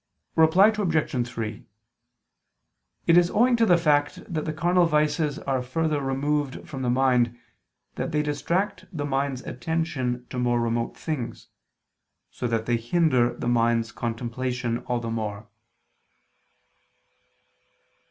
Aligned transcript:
Reply 0.35 0.69
Obj. 0.75 1.27
3: 1.29 1.63
It 3.05 3.17
is 3.19 3.29
owing 3.29 3.55
to 3.57 3.67
the 3.67 3.77
fact 3.77 4.33
that 4.33 4.45
the 4.45 4.51
carnal 4.51 4.87
vices 4.87 5.37
are 5.37 5.61
further 5.61 6.01
removed 6.01 6.67
from 6.67 6.81
the 6.81 6.89
mind, 6.89 7.37
that 7.97 8.11
they 8.11 8.23
distract 8.23 8.83
the 8.91 9.05
mind's 9.05 9.41
attention 9.43 10.25
to 10.31 10.39
more 10.39 10.59
remote 10.59 10.97
things, 10.97 11.49
so 12.31 12.47
that 12.47 12.65
they 12.65 12.77
hinder 12.77 13.31
the 13.35 13.47
mind's 13.47 13.91
contemplation 13.91 14.79
all 14.87 14.99
the 14.99 15.11
more. 15.11 15.47